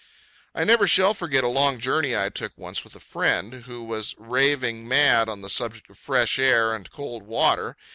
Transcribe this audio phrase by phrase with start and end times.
[0.55, 4.15] I never shall forget a long journey I took once with a friend who was
[4.17, 7.77] raving mad on the subject of fresh air and cold water.